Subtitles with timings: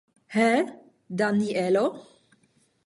[0.33, 0.51] He,
[1.07, 1.85] Danielo!